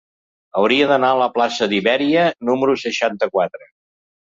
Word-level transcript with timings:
Hauria 0.61 0.87
d'anar 0.93 1.11
a 1.11 1.19
la 1.25 1.29
plaça 1.37 1.69
d'Ibèria 1.75 2.27
número 2.53 2.79
seixanta-quatre. 2.89 3.75